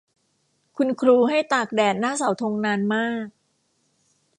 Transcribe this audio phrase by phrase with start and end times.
[0.77, 3.27] คุณครูให้ตากแดดหน้าเสาธงนานมาก